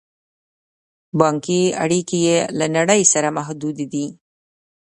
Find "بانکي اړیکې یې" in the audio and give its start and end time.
1.19-2.37